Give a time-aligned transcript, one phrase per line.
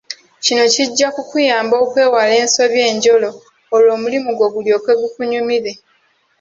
[0.43, 3.29] Kino kijja kukuyamba okwewala ensobi enjolo
[3.73, 5.71] olwo omulimu gwo gulyoke gukunyumire.